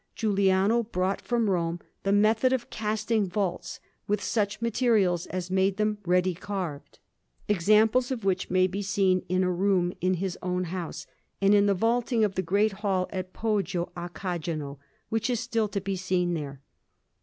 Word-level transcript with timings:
Giuliano 0.15 0.81
brought 0.81 1.21
from 1.21 1.47
Rome 1.47 1.79
the 2.01 2.11
method 2.11 2.51
of 2.53 2.71
casting 2.71 3.29
vaults 3.29 3.79
with 4.07 4.19
such 4.19 4.59
materials 4.59 5.27
as 5.27 5.51
made 5.51 5.77
them 5.77 5.99
ready 6.07 6.33
carved; 6.33 6.97
examples 7.47 8.09
of 8.09 8.25
which 8.25 8.49
may 8.49 8.65
be 8.65 8.81
seen 8.81 9.21
in 9.29 9.43
a 9.43 9.51
room 9.51 9.93
in 10.01 10.15
his 10.15 10.39
own 10.41 10.63
house, 10.63 11.05
and 11.39 11.53
in 11.53 11.67
the 11.67 11.75
vaulting 11.75 12.23
of 12.23 12.33
the 12.33 12.41
Great 12.41 12.71
Hall 12.81 13.07
at 13.11 13.31
Poggio 13.31 13.91
a 13.95 14.09
Cajano, 14.09 14.79
which 15.09 15.29
is 15.29 15.39
still 15.39 15.67
to 15.67 15.79
be 15.79 15.95
seen 15.95 16.33
there. 16.33 16.61